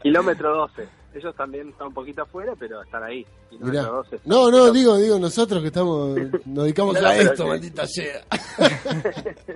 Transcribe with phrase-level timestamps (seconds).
[0.02, 0.88] Kilómetro 12.
[1.14, 3.26] Ellos también están un poquito afuera, pero están ahí.
[3.50, 3.92] Kilómetro Mirá.
[3.92, 4.20] 12.
[4.24, 8.20] No, no, digo, digo, nosotros que estamos, nos dedicamos No, a esto, que- maldita sea.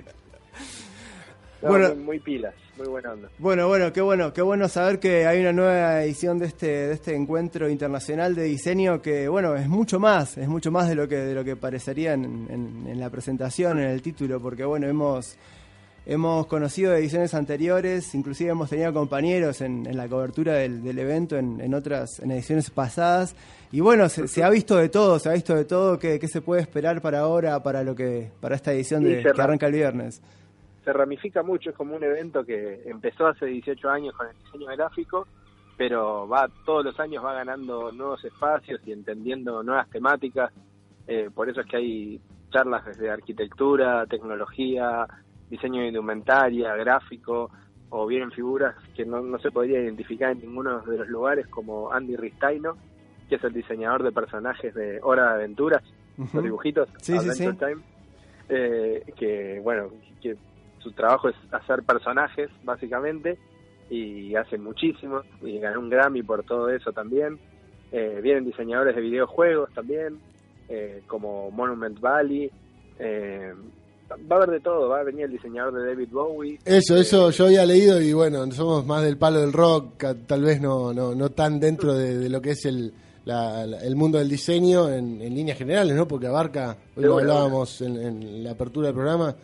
[1.63, 1.89] No, Bueno.
[1.95, 3.29] muy, muy pilas, muy buena onda.
[3.39, 6.93] Bueno, bueno, qué bueno, qué bueno saber que hay una nueva edición de este, de
[6.93, 11.09] este encuentro internacional de diseño que, bueno, es mucho más, es mucho más de lo
[11.09, 14.87] que, de lo que parecería en, en- en la presentación, en el título, porque bueno,
[14.87, 15.39] hemos,
[16.07, 20.99] hemos conocido de ediciones anteriores, inclusive hemos tenido compañeros en, en la cobertura del, del
[20.99, 23.37] evento en, en otras, en ediciones pasadas,
[23.73, 26.29] y bueno, se, se ha visto de todo, se ha visto de todo, ¿qué, qué
[26.29, 29.73] se puede esperar para ahora, para lo que, para esta edición de, que arranca el
[29.73, 30.23] viernes?
[30.87, 34.69] se ramifica mucho, es como un evento que empezó hace 18 años con el diseño
[34.69, 35.27] gráfico,
[35.77, 40.53] pero va todos los años va ganando nuevos espacios y entendiendo nuevas temáticas.
[41.09, 42.21] Eh, por eso es que hay
[42.53, 45.09] charlas desde arquitectura, tecnología,
[45.51, 47.51] diseño de indumentaria, gráfico,
[47.91, 51.93] o bien figuras que no, no se podría identificar en ninguno de los lugares, como
[51.93, 52.77] Andy Ristaino,
[53.29, 55.83] que es el diseñador de personajes de Hora de Aventuras,
[56.33, 57.59] los dibujitos, Sí, sí, Adventure sí.
[57.59, 57.83] Time,
[58.49, 59.91] eh, que bueno,
[60.21, 60.37] que
[60.79, 63.39] su trabajo es hacer personajes básicamente
[63.91, 67.39] y hace muchísimo y ganó un Grammy por todo eso también.
[67.93, 70.19] Eh, vienen diseñadores de videojuegos también,
[70.69, 72.51] eh, como Monument Valley.
[74.11, 76.59] Va a haber de todo, va a venir el diseñador de David Bowie.
[76.65, 80.43] Eso, Eh, eso yo había leído y bueno, somos más del palo del rock, tal
[80.43, 82.93] vez no, no, no tan dentro de, de lo que es el,
[83.25, 86.07] la- la- el mundo del diseño en, en líneas generales, ¿no?
[86.07, 89.35] Porque abarca, hoy lo hablábamos en, en la apertura del programa,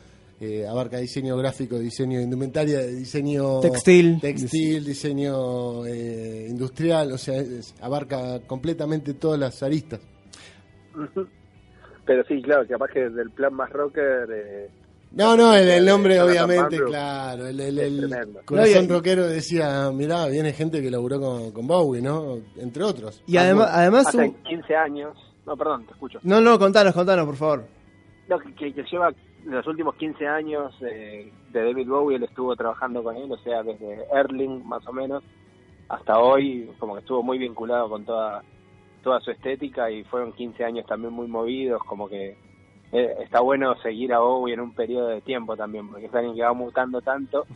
[0.40, 4.20] eh, abarca diseño gráfico, diseño de indumentaria, diseño Textil.
[4.20, 10.00] textil, diseño eh, industrial, o sea, es- abarca completamente todas las aristas.
[12.04, 14.28] Pero sí, claro, capaz que desde el plan más rocker...
[14.30, 14.70] eh,
[15.12, 16.86] No, no, el, el nombre Jonathan obviamente, Van Bru.
[16.90, 18.10] claro, el, el, el
[18.44, 22.38] corazón No, y- rockero decía, mirá, viene gente que laburó con, con Bowie, ¿no?
[22.56, 23.22] Entre otros.
[23.26, 25.16] Y además, además hace un- 15 años...
[25.46, 26.18] No, perdón, te escucho.
[26.22, 27.64] No, no, contanos, contanos, por favor.
[28.28, 29.12] No, que, que- que lleva
[29.44, 33.62] los últimos 15 años eh, de David Bowie, él estuvo trabajando con él, o sea,
[33.62, 35.22] desde Erling más o menos
[35.88, 38.42] hasta hoy, como que estuvo muy vinculado con toda
[39.02, 42.36] toda su estética y fueron 15 años también muy movidos, como que
[42.92, 46.34] eh, está bueno seguir a Bowie en un periodo de tiempo también, porque es alguien
[46.34, 47.46] que va mutando tanto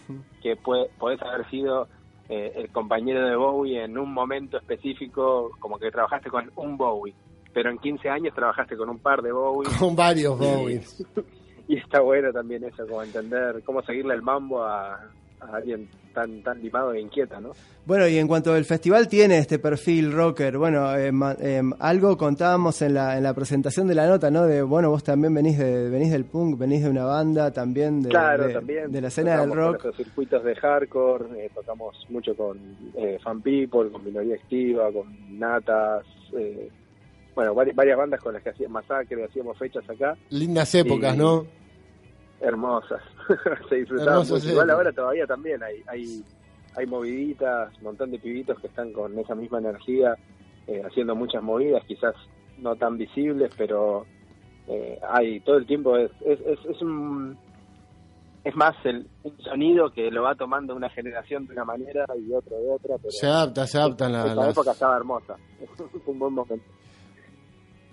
[0.42, 1.88] que puede, podés haber sido
[2.28, 7.14] eh, el compañero de Bowie en un momento específico, como que trabajaste con un Bowie,
[7.52, 10.82] pero en 15 años trabajaste con un par de Bowie Con varios Bowie.
[11.68, 15.00] y está bueno también eso, como entender cómo seguirle el mambo a,
[15.40, 17.50] a alguien tan tan limado e inquieta, ¿no?
[17.84, 22.16] Bueno, y en cuanto al festival tiene este perfil rocker, bueno, eh, ma- eh, algo
[22.16, 24.44] contábamos en la, en la presentación de la nota, ¿no?
[24.46, 28.08] De, bueno, vos también venís, de, venís del punk, venís de una banda también de,
[28.08, 28.90] claro, de- también.
[28.90, 29.82] de la escena del rock.
[29.82, 32.58] Con esos circuitos de hardcore, eh, tocamos mucho con
[32.96, 36.04] eh, Fan People, con Minoría Activa, con Natas,
[36.36, 36.70] eh,
[37.34, 41.16] bueno, vari- varias bandas con las que hacíamos Masacre, hacíamos fechas acá, Lindas épocas.
[41.16, 41.44] ¿no?
[42.40, 43.00] hermosas.
[43.68, 43.84] Se
[44.34, 44.48] mucho.
[44.48, 46.22] Igual ahora todavía también hay, hay,
[46.76, 50.16] hay moviditas, un montón de pibitos que están con esa misma energía,
[50.66, 52.14] eh, haciendo muchas movidas, quizás
[52.58, 54.06] no tan visibles, pero
[54.68, 57.36] eh, hay todo el tiempo, es, es, es, es un...
[58.44, 62.32] Es más el un sonido que lo va tomando una generación de una manera y
[62.32, 64.48] otro de otra, pero Se adapta, se adaptan la- esa las...
[64.50, 65.36] época estaba hermosa.
[65.76, 66.64] Fue un buen momento.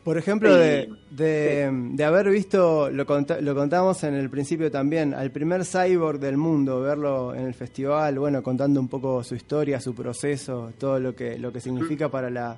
[0.04, 5.64] Por ejemplo, de, de, haber visto, lo, lo contamos en el principio también, al primer
[5.64, 10.74] cyborg del mundo, verlo en el festival, bueno, contando un poco su historia, su proceso,
[10.78, 12.58] todo lo que, lo que significa para, la,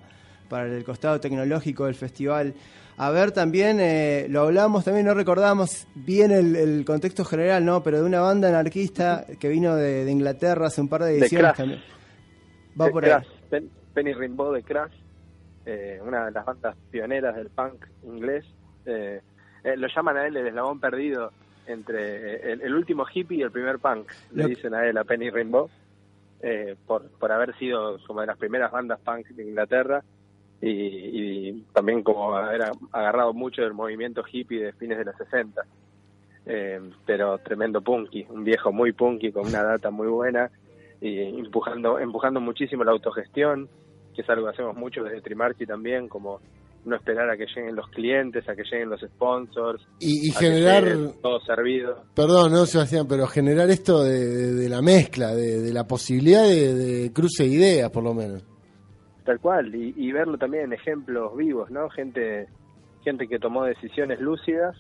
[0.50, 2.56] para el costado tecnológico del festival.
[2.98, 7.84] A ver también, eh, lo hablamos también, no recordamos bien el, contexto general, ¿no?
[7.84, 11.82] Pero de una banda anarquista que vino de, Inglaterra hace un par de ediciones también.
[12.80, 13.22] Va por ahí.
[13.94, 15.05] Penny Rimbaud de Crash
[15.66, 18.46] eh, una de las bandas pioneras del punk inglés.
[18.86, 19.22] Eh,
[19.64, 21.32] eh, lo llaman a él el eslabón perdido
[21.66, 25.68] entre el, último hippie y el primer punk, le dicen a él, a Penny Rainbow,
[26.86, 30.04] por, por haber sido como de las primeras bandas punk de Inglaterra
[30.62, 35.66] y, también como haber agarrado mucho del movimiento hippie de fines de los 60.
[37.08, 40.52] pero tremendo punky, un viejo muy punky con una data muy buena
[41.02, 43.68] y empujando, empujando muchísimo la autogestión
[44.16, 46.40] que es algo que hacemos mucho desde Trimarchi también, como
[46.86, 49.86] no esperar a que lleguen los clientes, a que lleguen los sponsors.
[50.00, 50.84] Y, generar...
[51.22, 52.04] todo servido.
[52.16, 57.50] Perdón, no, Sebastián, pero generar esto de, la mezcla, de, la posibilidad de, cruce de
[57.50, 58.46] ideas, por lo menos.
[59.24, 61.90] Tal cual, y, verlo también en ejemplos vivos, ¿no?
[61.90, 62.48] Gente,
[63.04, 64.78] gente que tomó decisiones lúcidas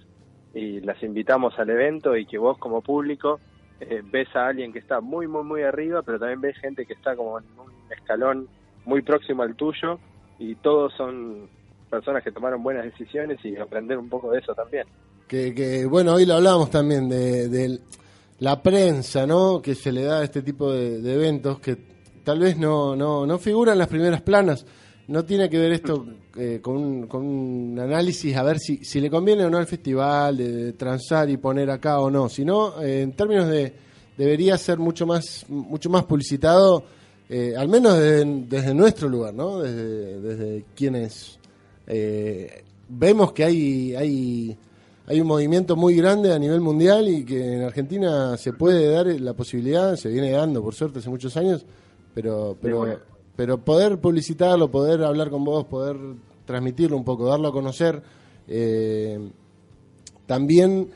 [0.53, 3.39] y las invitamos al evento y que vos como público
[3.79, 6.93] eh, ves a alguien que está muy, muy, muy arriba, pero también ves gente que
[6.93, 8.47] está como en un escalón
[8.85, 9.99] muy próximo al tuyo
[10.39, 11.49] y todos son
[11.89, 14.85] personas que tomaron buenas decisiones y aprender un poco de eso también.
[15.27, 17.79] Que, que bueno, hoy lo hablamos también de,
[18.39, 19.61] la prensa, ¿no?
[19.61, 21.77] Que se le da a este tipo de, eventos que
[22.23, 24.65] tal vez no, no, no figuran en las primeras planas.
[25.07, 26.05] No tiene que ver esto
[26.37, 29.67] eh, con, un, con, un, análisis a ver si, si le conviene o no al
[29.67, 33.85] festival, de, transar y poner acá o no, sino eh, en términos de
[34.17, 36.83] debería ser mucho más, mucho más publicitado
[37.29, 39.59] eh, al menos desde, nuestro lugar, ¿no?
[39.59, 41.39] Desde, quienes
[41.87, 44.57] eh, vemos que hay, hay,
[45.07, 49.07] hay un movimiento muy grande a nivel mundial y que en Argentina se puede dar
[49.07, 51.65] la posibilidad, se viene dando por suerte hace muchos años,
[52.13, 52.99] pero, pero,
[53.35, 55.97] pero poder publicitarlo, poder hablar con vos, poder
[56.45, 58.01] transmitirlo un poco, darlo a conocer,
[58.47, 59.19] eh,
[60.27, 60.89] también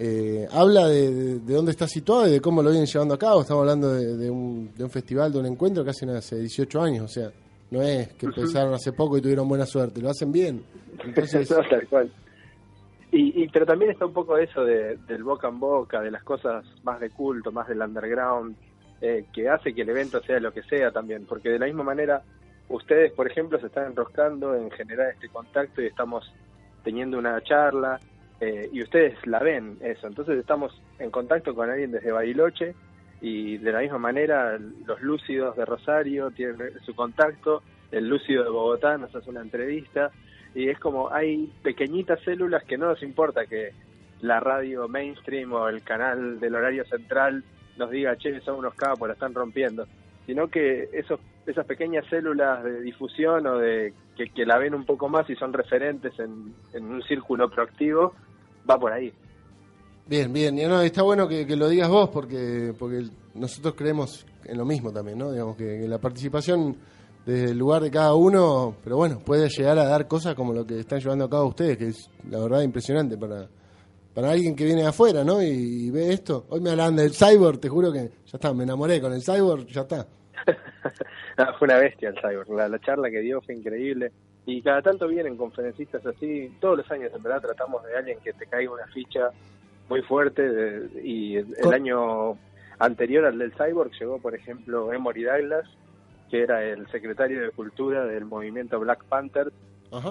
[0.00, 3.40] eh, habla de, dónde está situado y de cómo lo vienen llevando a cabo.
[3.40, 7.32] Estamos hablando de, un, festival, de un encuentro que hacen hace 18 años, o sea,
[7.72, 10.62] no es que empezaron hace poco y tuvieron buena suerte, lo hacen bien.
[11.02, 11.48] Entonces...
[11.70, 12.12] tal cual.
[13.10, 16.64] Y, pero también está un poco eso de, del boca en boca, de las cosas
[16.84, 18.54] más de culto, más del underground,
[19.00, 21.82] eh, que hace que el evento sea lo que sea también, porque de la misma
[21.82, 22.22] manera
[22.68, 26.30] ustedes, por ejemplo, se están enroscando en generar este contacto y estamos
[26.84, 27.98] teniendo una charla
[28.40, 30.06] eh, y ustedes la ven eso.
[30.06, 32.74] Entonces estamos en contacto con alguien desde Bariloche
[33.20, 38.50] y de la misma manera los lúcidos de Rosario tienen su contacto, el lúcido de
[38.50, 40.10] Bogotá nos hace una entrevista
[40.54, 43.72] y es como hay pequeñitas células que no nos importa que
[44.20, 47.44] la radio mainstream o el canal del horario central
[47.76, 49.86] nos diga, che, son unos capos, la están rompiendo,
[50.26, 54.84] sino que esos, esas pequeñas células de difusión o de que, que la ven un
[54.84, 58.14] poco más y son referentes en, en un círculo proactivo,
[58.68, 59.12] va por ahí.
[60.06, 63.04] Bien, bien, y no, está bueno que, lo digas vos porque porque
[63.34, 65.32] nosotros creemos en lo mismo también, ¿no?
[65.32, 66.76] Digamos que, la participación
[67.26, 70.66] desde el lugar de cada uno, pero bueno, puede llegar a dar cosas como lo
[70.66, 73.48] que están llevando a cabo ustedes, que es la verdad impresionante para,
[74.14, 75.42] para alguien que viene de afuera, ¿no?
[75.42, 76.46] Y, ve esto.
[76.48, 79.66] Hoy me hablan del cyborg, te juro que ya está, me enamoré con el cyborg,
[79.66, 80.06] ya está.
[81.58, 84.10] fue una bestia el cyborg, la, la charla que dio fue increíble
[84.48, 88.32] y cada tanto vienen conferencistas así, todos los años en verdad tratamos de alguien que
[88.32, 89.30] te caiga una ficha
[89.90, 92.38] muy fuerte y el año
[92.78, 95.68] anterior al del Cyborg llegó por ejemplo Emory Douglas,
[96.30, 99.52] que era el secretario de Cultura del movimiento Black Panther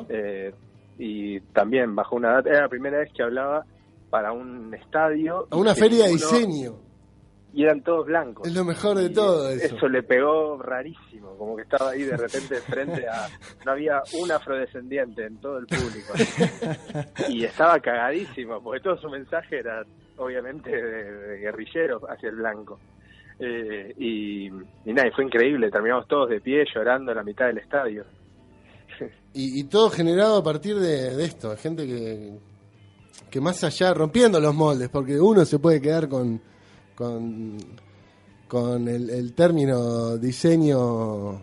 [0.10, 0.54] eh,
[1.00, 3.66] y también bajo una data, era la primera vez que hablaba
[4.12, 5.48] para un estadio.
[5.50, 6.87] A una feria de diseño
[7.54, 8.48] y eran todos blancos.
[8.48, 9.76] Es lo mejor de todo eso.
[9.76, 13.28] Eso le pegó rarísimo, como que estaba ahí de repente frente a...
[13.66, 16.14] No había un afrodescendiente en todo el público.
[17.30, 19.84] y estaba cagadísimo, porque todo su mensaje era
[20.18, 22.80] obviamente de, guerrillero hacia el blanco.
[23.40, 27.60] Eh, y, y nada, fue increíble, terminamos todos de pie llorando en la mitad del
[27.60, 28.06] estadio.
[29.34, 32.34] y, todo generado a partir de, de esto, gente que,
[33.30, 36.42] que más allá, rompiendo los moldes, porque uno se puede quedar con
[36.98, 37.58] con,
[38.48, 41.40] con el, término diseño,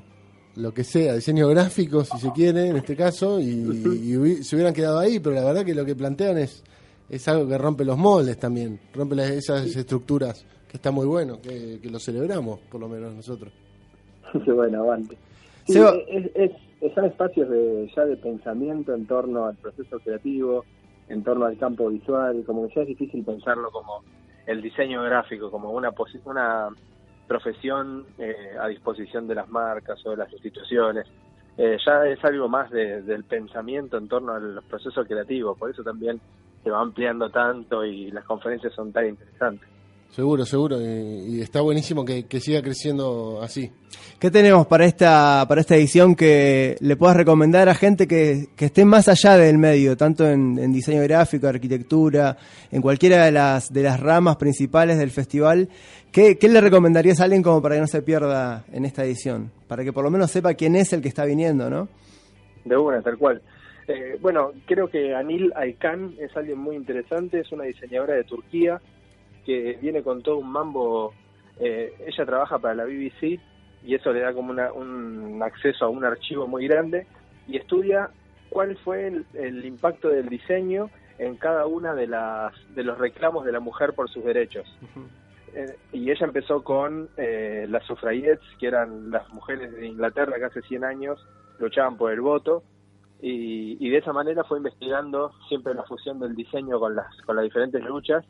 [0.57, 4.99] lo que sea, diseño gráfico, si se quiere, en este caso, y, se hubieran quedado
[4.99, 6.65] ahí, pero la verdad que lo que plantean es,
[7.09, 11.79] es algo que rompe los moldes también, rompe esas estructuras, que está muy bueno, que,
[11.89, 13.53] lo celebramos, por lo menos nosotros.
[14.47, 15.17] bueno, avante.
[15.69, 16.51] Sí, es, es,
[16.95, 20.65] son espacios de, ya de pensamiento en torno al proceso creativo,
[21.09, 24.03] en torno al campo visual, como que ya es difícil pensarlo como
[24.47, 25.91] el diseño gráfico, como una,
[26.25, 26.69] una
[27.27, 31.07] profesión eh, a disposición de las marcas o de las instituciones.
[31.57, 35.85] Eh, ya es algo más del pensamiento en torno a los procesos creativos, por eso
[35.85, 36.21] también
[36.65, 39.69] se va ampliando tanto y las conferencias son tan interesantes.
[40.15, 43.73] Seguro, seguro, y, está buenísimo que, siga creciendo así.
[44.21, 48.85] ¿Qué tenemos para esta para esta edición que le puedas recomendar a gente que, esté
[48.85, 52.37] más allá del medio, tanto en, diseño gráfico, arquitectura,
[52.71, 55.69] en cualquiera de las de las ramas principales del festival?
[56.13, 59.51] ¿Qué, ¿Qué le recomendarías a alguien como para que no se pierda en esta edición?
[59.67, 61.89] Para que por lo menos sepa quién es el que está viniendo, ¿no?
[62.65, 63.43] De una, tal cual.
[63.89, 68.81] Eh, bueno, creo que Anil Aykan es alguien muy interesante, es una diseñadora de Turquía
[69.45, 71.13] que viene con todo un mambo.
[71.61, 73.41] Eh, ella trabaja para la BBC
[73.85, 77.07] y eso le da como un acceso a un archivo muy grande
[77.47, 78.11] y estudia
[78.49, 83.53] cuál fue el, impacto del diseño en cada una de las de los reclamos de
[83.53, 84.67] la mujer por sus derechos.
[85.57, 90.47] Eh, y ella empezó con eh, las sufrayettes, que eran las mujeres de Inglaterra que
[90.47, 91.25] hace 100 años
[91.61, 92.65] luchaban por el voto,
[93.23, 97.37] y, y, de esa manera fue investigando siempre la fusión del diseño con las, con
[97.37, 98.25] las diferentes luchas,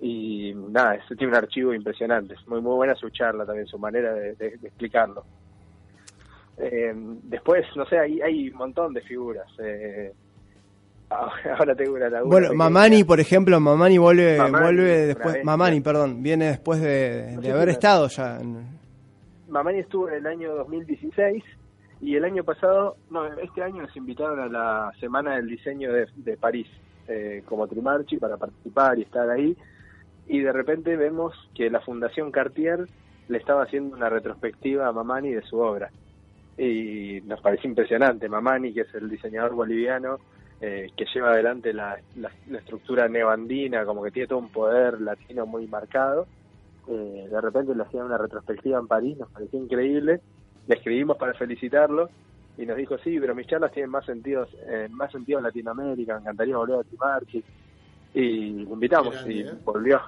[0.00, 4.14] y nada, tiene un archivo impresionante, es muy, muy buena su charla también, su manera
[4.14, 5.24] de, explicarlo.
[6.56, 6.92] Eh,
[7.24, 9.46] después, no sé, hay, hay un montón de figuras.
[9.58, 10.12] Eh,
[11.10, 12.30] ahora tengo una laguna.
[12.30, 18.08] Bueno, Mamani, por ejemplo, Mamani vuelve, vuelve después, Mamani, perdón, viene después de, haber estado
[18.08, 18.38] ya.
[19.48, 21.44] Mamani estuvo en el año 2016
[22.00, 26.06] y el año pasado, no, este año nos invitaron a la Semana del Diseño de,
[26.16, 26.68] de París
[27.08, 29.56] eh, como Trimarchi para participar y estar ahí
[30.30, 32.86] y de repente vemos que la Fundación Cartier
[33.26, 35.90] le estaba haciendo una retrospectiva a Mamani de su obra.
[36.56, 38.28] Y nos pareció impresionante.
[38.28, 40.18] Mamani, que es el diseñador boliviano
[40.60, 41.98] eh, que lleva adelante la,
[42.48, 46.28] estructura neoandina, como que tiene todo un poder latino muy marcado,
[46.86, 50.20] eh, de repente le hacían una retrospectiva en París, nos pareció increíble.
[50.68, 52.08] Le escribimos para felicitarlo
[52.56, 56.14] y nos dijo, sí, pero mis charlas tienen más sentido, eh, más sentido en Latinoamérica,
[56.14, 57.42] me encantaría volver a Timarchi
[58.14, 59.52] y invitamos y ¿eh?
[59.64, 60.00] volvió.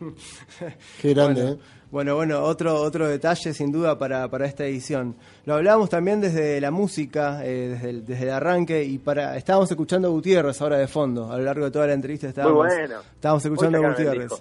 [1.00, 1.58] Qué grande, bueno, ¿eh?
[1.90, 5.16] bueno, bueno, otro otro detalle sin duda para, para esta edición.
[5.44, 9.70] Lo hablábamos también desde la música, eh, desde, el, desde el arranque y para estábamos
[9.70, 12.68] escuchando a Gutiérrez ahora de fondo, a lo largo de toda la entrevista estábamos,
[13.14, 14.32] estábamos escuchando a Gutiérrez.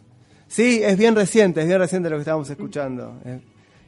[0.47, 3.15] Sí, es bien reciente, es bien reciente lo que estábamos escuchando.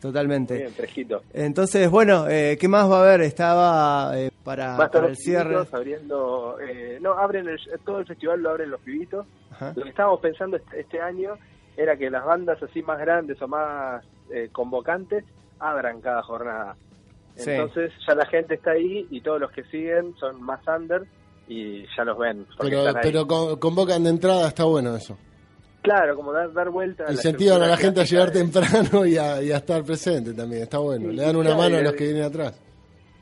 [0.02, 0.56] Totalmente.
[0.56, 1.24] Bien, fresquito.
[1.34, 3.22] Entonces, bueno, eh, ¿qué más va a haber?
[3.22, 5.58] Estaba eh, para, para el cierre.
[5.72, 7.48] abriendo, eh, no, abren
[7.84, 9.26] todo el festival lo abren los pibitos.
[9.76, 11.34] Lo que estábamos pensando este, este, año
[11.76, 15.24] era que las bandas así más grandes o más eh, convocantes
[15.60, 16.76] abran cada jornada.
[17.36, 21.04] Entonces ya la gente está ahí y todos los que siguen son más under
[21.48, 22.46] y ya los ven.
[22.60, 23.28] Pero, pero
[23.60, 25.18] convocan de entrada, está bueno eso.
[25.88, 27.06] Claro, como dar, dar vuelta.
[27.08, 31.12] A Incentivan a la gente a llegar temprano y a, estar presente también, está bueno.
[31.12, 32.60] Le dan una mano a los que vienen atrás.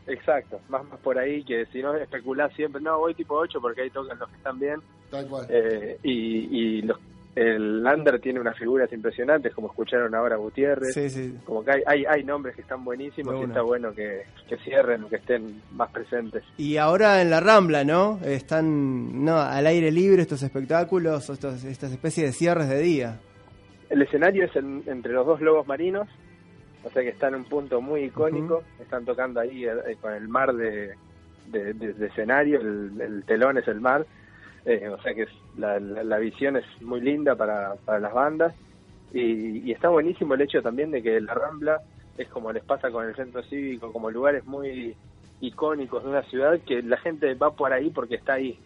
[0.08, 3.82] Exacto, más, más por ahí que si no especulás siempre, no, voy tipo 8 porque
[3.82, 4.80] ahí tocan los que están bien.
[5.10, 5.48] Tal cual.
[5.50, 7.00] Eh, y, y los
[7.36, 10.94] el Lander tiene unas figuras impresionantes, como escucharon ahora Gutiérrez.
[10.94, 11.38] Sí, sí.
[11.44, 15.18] Como que hay, hay, nombres que están buenísimos y está bueno que, que cierren, que
[15.18, 16.44] estén más presentes.
[16.58, 18.20] Y ahora en la Rambla, ¿no?
[18.24, 23.20] Están no al aire libre estos espectáculos, estos, estas especies de cierres de día.
[23.90, 26.08] El escenario es entre los dos lobos marinos,
[26.86, 28.64] o sea que está en un punto muy icónico.
[28.80, 30.94] Están tocando ahí eh, con el mar de,
[31.48, 34.06] de, escenario, el telón es el mar
[34.66, 38.56] eh, o sea que la, la, visión es muy linda para, para las bandas
[39.14, 41.82] y, está buenísimo el hecho también de que la Rambla
[42.18, 44.96] es como les pasa con el centro cívico, como lugares muy
[45.42, 48.58] icónicos de una ciudad que la gente va por ahí porque está ahí.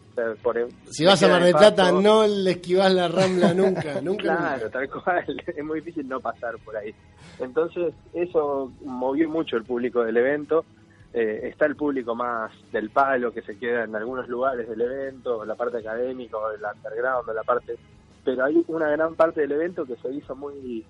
[0.89, 4.24] si vas a Mar del Plata no le esquivas la Rambla nunca, nunca.
[4.24, 6.94] Claro, tal cual, es muy difícil no pasar por ahí.
[7.39, 10.63] Entonces eso movió mucho el público del evento
[11.13, 15.43] eh, está el público más del palo que se queda en algunos lugares del evento,
[15.43, 17.75] la parte académica, el underground, la parte...
[18.23, 20.85] Pero hay una gran parte del evento que se hizo muy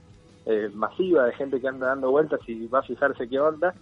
[0.45, 3.73] eh, masiva de gente que anda dando vueltas y va a fijarse qué onda.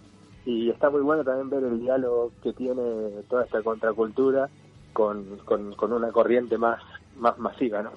[0.44, 4.48] Y está muy bueno también ver el diálogo que tiene toda esta contracultura
[4.92, 6.82] con, con, una corriente más,
[7.16, 7.90] más masiva, ¿no?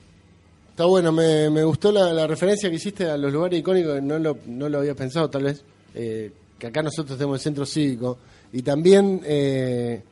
[0.69, 4.37] Está bueno, me, me gustó la, referencia que hiciste a los lugares icónicos, no lo,
[4.47, 6.31] no lo había pensado tal vez, eh,
[6.61, 8.19] que acá nosotros tenemos el centro cívico,
[8.53, 10.03] y también eh,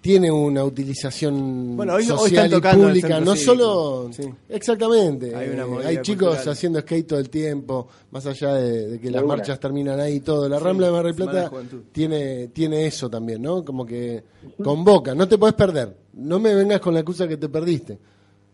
[0.00, 3.52] tiene una utilización Bueno, hoy- hoy social y pública, no cívico.
[3.52, 4.22] solo Sí.
[4.48, 6.52] exactamente, Hay una eh, hay chicos cultural.
[6.52, 9.36] haciendo skate todo el tiempo, más allá de, de que las una.
[9.36, 10.48] marchas terminan ahí y todo.
[10.48, 11.50] La Rambla de Mar del Plata
[11.92, 13.64] tiene tiene eso también, ¿no?
[13.64, 14.22] Como que
[14.62, 15.96] convoca, no te puedes perder.
[16.14, 17.98] No me vengas con la excusa que te perdiste.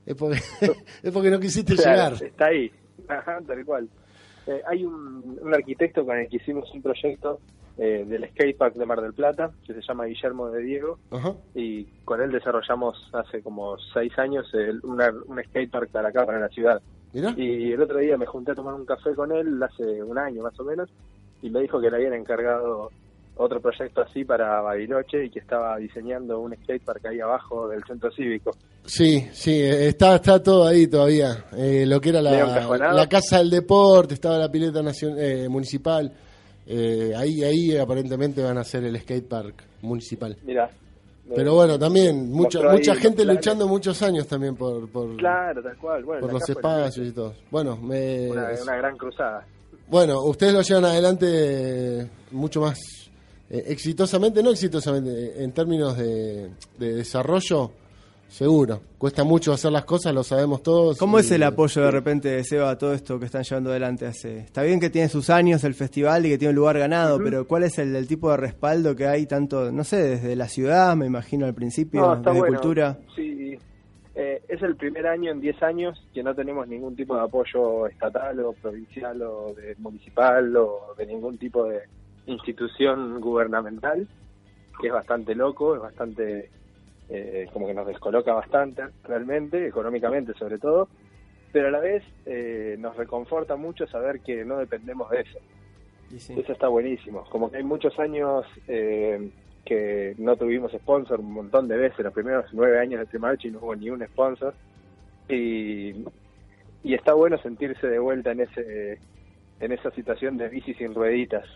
[0.05, 0.39] Es porque
[1.03, 2.15] es porque no quisiste llegar.
[2.23, 2.71] Está ahí,
[3.09, 3.89] Ajá, tal cual.
[4.47, 7.39] Eh, hay un, un arquitecto con el que hicimos un proyecto
[7.79, 11.35] eh, del skatepark de Mar del Plata, que se llama Guillermo de Diego, Ajá.
[11.55, 16.41] y con él desarrollamos hace como seis años el- una, un skatepark para acá, para
[16.41, 16.83] la ciudad.
[17.37, 20.43] Y el otro día me junté a tomar un café con él, hace un año
[20.43, 20.89] más o menos,
[21.43, 22.91] y me dijo que le habían encargado
[23.37, 28.11] otro proyecto así para Bariloche y que estaba diseñando un skatepark ahí abajo del centro
[28.13, 28.51] cívico.
[28.85, 31.47] Sí, sí, está, está todo ahí todavía.
[31.57, 36.13] Eh, lo que era la, la casa del deporte, estaba la pileta nacion- eh, municipal.
[36.67, 40.37] Eh, ahí, ahí aparentemente van a hacer el skatepark municipal.
[40.45, 40.71] Mira.
[41.35, 45.77] Pero bueno, también mucha, ahí mucha gente luchando muchos años también por, por, Claro, tal
[45.79, 46.05] cual.
[46.05, 47.33] Bueno, por los espacios y todo.
[47.51, 49.47] Bueno, me, Una, una gran cruzada.
[49.89, 51.27] bueno, ustedes lo llevan adelante
[52.03, 52.79] eh, mucho más
[53.53, 57.71] eh, exitosamente, no exitosamente, eh, en términos de, de desarrollo,
[58.29, 58.81] seguro.
[58.97, 60.97] Cuesta mucho hacer las cosas, lo sabemos todos.
[60.99, 64.07] ¿Cómo es el apoyo de repente de Seba a todo esto que están llevando adelante?
[64.07, 64.39] Hace?
[64.39, 67.47] Está bien que tiene sus años el festival y que tiene un lugar ganado, pero
[67.47, 70.97] ¿cuál es el, el tipo de respaldo que hay tanto, no sé, desde la ciudad,
[70.97, 72.59] me imagino al principio, No, desde bueno.
[72.59, 72.99] cultura?
[73.15, 73.59] Sí,
[74.15, 77.87] eh, es el primer año en 10 años que no tenemos ningún tipo de apoyo
[77.87, 81.81] estatal o provincial o de municipal o de ningún tipo de
[82.27, 84.07] institución gubernamental,
[84.81, 86.51] que es bastante loco, es bastante,
[87.09, 90.89] eh, como que nos descoloca bastante realmente, económicamente sobre todo,
[91.53, 95.39] pero a la vez eh, nos reconforta mucho saber que no dependemos de eso.
[96.11, 96.35] Y sí.
[96.39, 97.25] Eso está buenísimo.
[97.31, 99.31] Como que hay muchos años eh,
[99.65, 102.01] que no tuvimos sponsor un montón de veces.
[102.01, 104.55] Los primeros nueve años de Trimarchi no hubo ni un sponsor.
[105.29, 106.05] Y,
[106.85, 108.99] y está bueno sentirse de vuelta en ese
[109.61, 111.47] en esa situación de bici sin rueditas.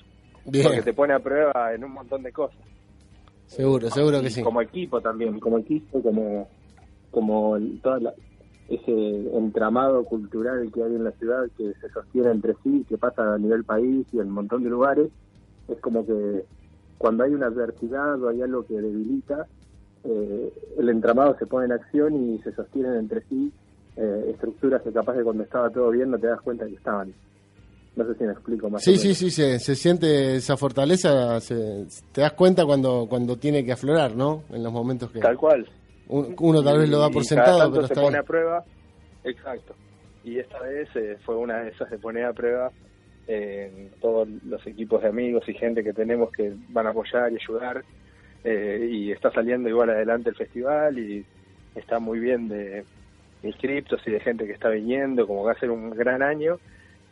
[0.46, 2.64] Bien, Porque te pone a prueba en un montón de cosas.
[3.46, 4.42] seguro, seguro que sí.
[4.42, 6.48] Como equipo también, como equipo, como,
[7.10, 8.14] como toda la-
[8.68, 13.34] ese entramado cultural que hay en la ciudad que se sostiene entre sí, que pasa
[13.34, 15.08] a nivel país y en un montón de lugares,
[15.68, 16.44] es como que
[16.98, 19.46] cuando hay una adversidad o hay algo que debilita,
[20.02, 23.52] eh, el entramado se pone en acción y se sostienen entre sí
[23.96, 27.14] eh, estructuras que capaz de cuando estaba todo bien no te das cuenta que estaban.
[27.96, 28.82] No sé si me explico más.
[28.84, 29.18] Sí, sí, menos.
[29.18, 34.14] sí, se, se siente esa fortaleza, se- te das cuenta cuando, cuando tiene que aflorar,
[34.14, 34.44] ¿no?
[34.52, 35.66] En los momentos que Tal cual.
[36.08, 38.16] un- uno tal vez lo da por Y cada sentado, tanto pero se está pone
[38.16, 38.20] ahí.
[38.20, 38.64] a prueba.
[39.24, 39.74] Exacto.
[40.24, 42.70] Y esta vez eh, fue una de esas de poner a prueba
[43.28, 47.36] en todos los equipos de amigos y gente que tenemos que van a apoyar y
[47.36, 47.82] ayudar.
[48.44, 51.24] eh, y está saliendo igual adelante el festival y
[51.74, 52.84] está muy bien de
[53.42, 56.58] inscriptos y de gente que está viniendo, como va a ser un gran año.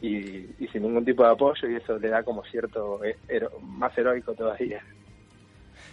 [0.01, 0.17] Y,
[0.59, 4.35] y sin ningún tipo de apoyo y eso le da como cierto hero- más heroico
[4.35, 4.81] todavía.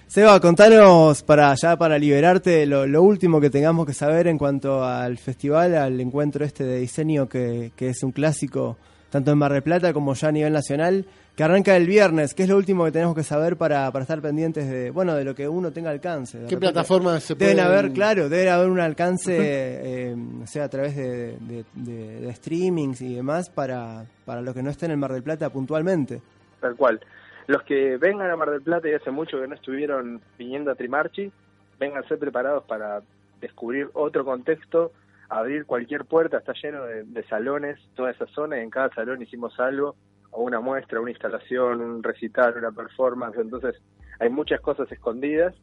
[0.08, 4.84] Seba, contanos para ya para liberarte lo, lo último que tengamos que saber en cuanto
[4.84, 8.78] al festival, al encuentro este de diseño que, que es un clásico
[9.10, 11.06] tanto en Mar del Plata como ya a nivel nacional,
[11.42, 12.36] que arranca el viernes.
[12.36, 15.24] ¿Qué es lo último que tenemos que saber para, para estar pendientes de bueno de
[15.24, 16.38] lo que uno tenga alcance?
[16.38, 20.66] De ¿Qué plataformas se Deben pueden- haber, claro, debe haber un alcance, eh, o sea,
[20.66, 24.92] a través de, de, de- de streamings y demás para, para los que no estén
[24.92, 26.22] en Mar del Plata puntualmente.
[26.60, 27.00] Tal cual.
[27.48, 30.76] Los que vengan a Mar del Plata y hace mucho que no estuvieron viniendo a
[30.76, 31.32] Trimarchi,
[31.80, 33.02] vénganse preparados para
[33.42, 34.92] descubrir otro contexto,
[35.28, 39.24] abrir cualquier puerta, está lleno de, de salones, toda esa zona, y en cada salón
[39.24, 39.96] hicimos algo,
[40.32, 43.82] o una muestra, una instalación, un recital, una performance, entonces
[44.20, 45.54] hay muchas cosas escondidas.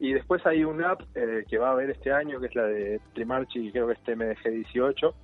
[0.00, 2.64] Y después hay una app eh, que va a haber este año, que es la
[2.64, 5.14] de Trimarchi, creo que es TMDG 18,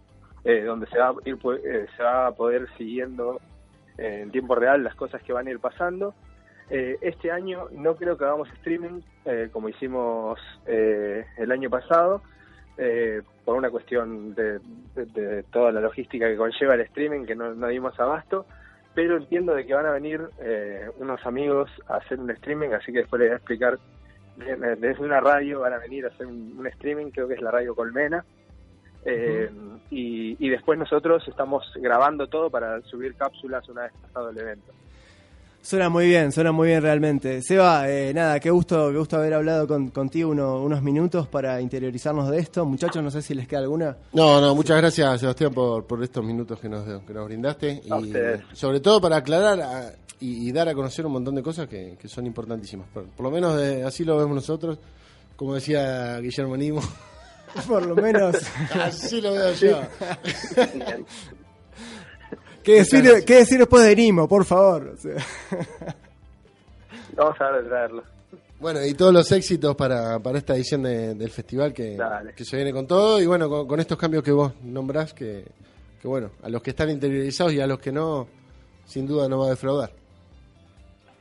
[0.45, 3.41] eh, donde se va, a ir, eh, se va a poder siguiendo
[3.99, 6.15] eh, en tiempo real las cosas que van a ir pasando.
[6.71, 12.23] Eh, este año no creo que hagamos streaming eh, como hicimos el año pasado,
[12.79, 14.61] eh, por una cuestión de,
[14.95, 18.47] de- de toda la logística que conlleva el streaming, que no, no dimos abasto,
[18.95, 22.93] pero entiendo de que van a venir eh, unos amigos a hacer un streaming, así
[22.93, 23.79] que después les voy a explicar,
[24.37, 27.51] desde una radio van a venir a hacer un, un streaming, creo que es la
[27.51, 28.25] radio Colmena,
[29.05, 29.51] eh,
[29.91, 34.73] y, y después nosotros estamos grabando todo para subir cápsulas una vez pasado el evento.
[35.63, 37.43] Suena muy bien, suena muy bien realmente.
[37.43, 41.61] Seba, eh, nada, qué gusto, qué gusto haber hablado con- contigo uno- unos minutos para
[41.61, 42.65] interiorizarnos de esto.
[42.65, 43.97] Muchachos, no sé si les queda alguna.
[44.13, 47.99] No, no, muchas gracias Sebastián por, por estos minutos que nos, que nos brindaste A
[48.01, 48.43] y ustedes.
[48.55, 51.97] sobre todo para aclarar a- y, y dar a conocer un montón de cosas que,
[52.01, 52.87] que son importantísimas.
[52.93, 54.79] Por, por lo menos eh, así lo vemos nosotros
[55.37, 56.81] como decía Guillermo Nimo.
[57.67, 58.37] Por lo menos.
[58.81, 59.81] Así lo veo yo.
[62.63, 64.89] ¿Qué decir, ¿Qué decir después de Nimo, por favor?
[64.95, 65.17] O sea,
[67.17, 68.03] Vamos a ver traerlo.
[68.61, 71.99] Bueno, y todos los éxitos para, para esta edición de- del festival que,
[72.37, 75.45] que se viene con todo y bueno, con, con estos cambios que vos nombrás, que,
[76.01, 78.29] que bueno, a los que están interiorizados y a los que no,
[78.85, 79.91] sin duda no va a defraudar.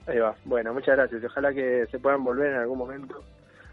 [0.08, 0.36] Ahí va.
[0.44, 1.24] Bueno, muchas gracias.
[1.24, 3.24] Ojalá que se puedan volver en algún momento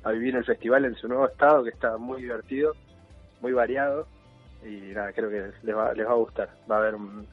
[0.04, 2.72] a vivir el festival en su nuevo estado, que está muy divertido,
[3.40, 4.06] muy variado.
[4.64, 6.48] Y nada, creo que les va, les va a gustar.
[6.70, 7.26] Va a haber un-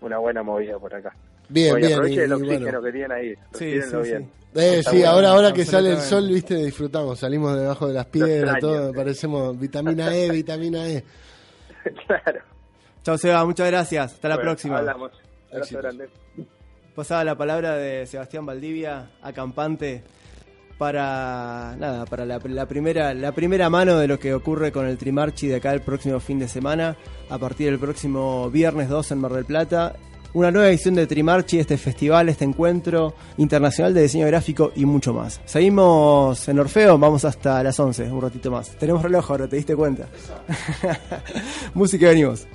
[0.00, 1.12] una buena movida por acá.
[1.48, 1.92] Bien, Oye, bien.
[1.94, 2.82] aproveche y- el y oxígeno bueno.
[2.82, 3.34] que tienen ahí.
[3.52, 4.04] Sí, sí, bien.
[4.04, 4.12] sí.
[4.60, 7.94] Eh, Está sí, bueno, ahora, ahora que sale el sol, viste, disfrutamos, salimos debajo de
[7.94, 8.96] las piedras, extraño, todo, sí.
[8.96, 11.04] parecemos vitamina E, vitamina E.
[12.06, 12.40] claro.
[13.02, 14.12] Chao, Seba, muchas gracias.
[14.14, 14.78] Hasta la próxima.
[14.78, 15.12] Hablamos.
[16.94, 20.02] Pasaba la palabra de Sebastián Valdivia, acampante,
[20.80, 24.96] para nada, para la, la primera la primera mano de lo que ocurre con el
[24.96, 26.96] Trimarchi de acá el próximo fin de semana,
[27.28, 29.94] a partir del próximo viernes 2 en Mar del Plata.
[30.32, 35.12] Una nueva edición de Trimarchi, este festival, este encuentro internacional de diseño gráfico y mucho
[35.12, 35.42] más.
[35.44, 38.70] Seguimos en Orfeo, vamos hasta las 11, un ratito más.
[38.78, 40.08] Tenemos reloj ahora, ¿te diste cuenta?
[41.74, 42.46] Música venimos.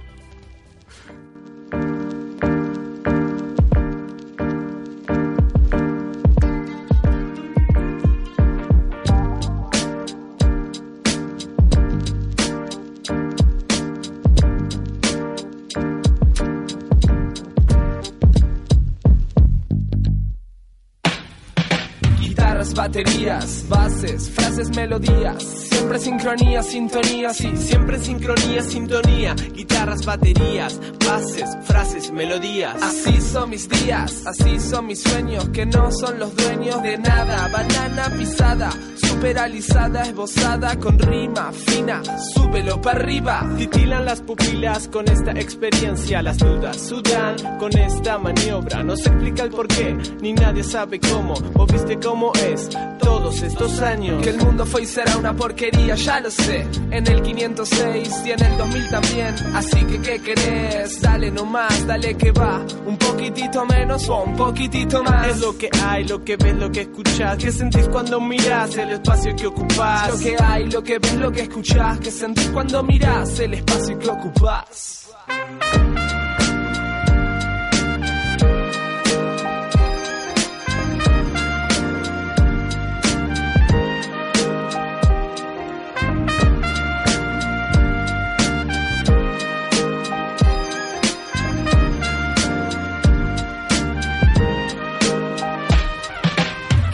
[22.35, 25.41] Guitarras, baterías, bases, frases, melodías.
[25.41, 27.49] Siempre sincronía, sintonía, sí.
[27.55, 32.75] Siempre sincronía, sintonía, guitarras, baterías, bases, frases, melodías.
[32.81, 37.47] Así son mis días, así son mis sueños, que no son los dueños de nada.
[37.47, 42.01] Banana pisada, superalizada, esbozada, con rima fina,
[42.33, 43.49] súbelo para arriba.
[43.57, 48.83] Titilan las pupilas con esta experiencia, las dudas sudan con esta maniobra.
[48.83, 51.33] No se explica el por qué, ni nadie sabe cómo.
[51.53, 54.21] ¿O viste cómo es todos estos años?
[54.21, 56.67] Que el mundo fue y será una porquería, ya lo sé.
[56.91, 59.35] En el 506 y en el 2000 también.
[59.53, 61.01] Así que, ¿qué querés?
[61.01, 62.65] Dale nomás, dale que va.
[62.85, 65.27] Un poquitito menos o un poquitito más.
[65.27, 67.37] Es lo que hay, lo que ves, lo que escuchas.
[67.37, 70.09] ¿Qué sentís cuando miras el espacio que ocupas?
[70.09, 73.99] Lo que hay, lo que ves, lo que escuchás, que sentís cuando mirás el espacio
[73.99, 75.09] que ocupás.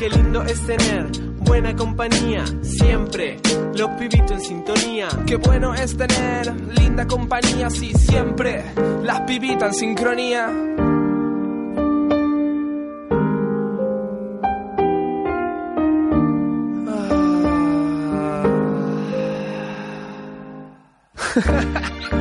[0.02, 1.12] Qué lindo es tener
[1.42, 3.40] buena compañía, siempre.
[3.76, 5.08] Los pibitos en sintonía.
[5.28, 8.64] Qué bueno es tener linda compañía, sí, siempre.
[9.04, 10.50] Las pibitas en sincronía.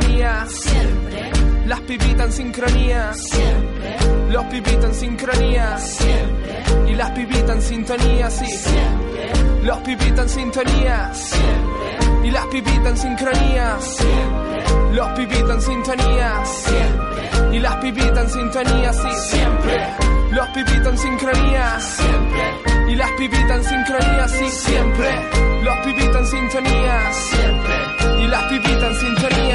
[0.00, 0.46] sintonía.
[0.48, 1.30] siempre,
[1.66, 3.12] Las pibitas en sincronía.
[3.14, 3.96] siempre,
[4.30, 5.78] Los pibitas en sincronía.
[5.78, 8.46] siempre, Y las pibitas en sintonía, sí.
[8.46, 11.10] siempre, Los pibitas en sintonía.
[11.14, 13.76] siempre, Y las pibitas en sincronía.
[13.80, 16.32] siempre, Los pibitas en sintonía.
[16.44, 19.08] siempre, Y las pibitas en sintonía, sí.
[19.30, 19.86] siempre,
[20.30, 21.80] Los pibitas en sincronía.
[21.80, 25.08] siempre, Y las pibitas en sincronía, sí, siempre.
[25.62, 27.12] Los pibitas en sintonía.
[27.12, 27.74] siempre,
[28.22, 29.47] Y las pibitas en sintonía.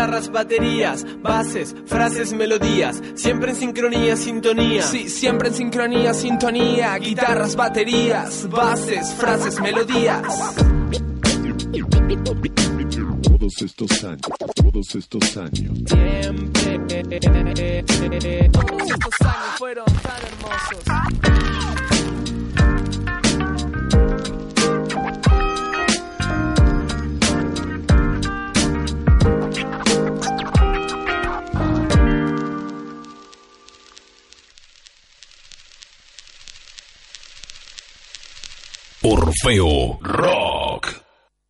[0.00, 3.02] Guitarras, baterías, bases, frases, melodías.
[3.16, 4.80] Siempre en sincronía, sintonía.
[4.80, 6.96] Sí, siempre en sincronía, sintonía.
[6.96, 10.54] Guitarras, baterías, bases, frases, melodías.
[13.22, 14.20] Todos estos años,
[14.54, 15.78] todos estos años.
[15.86, 16.78] Siempre.
[18.50, 21.99] Todos estos años fueron tan hermosos.
[39.42, 41.09] Feo Rock.